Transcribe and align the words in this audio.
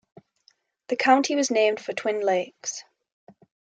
The 0.87 0.95
county 0.95 1.35
was 1.35 1.51
named 1.51 1.79
for 1.79 1.93
Twin 1.93 2.21
Lakes. 2.21 2.85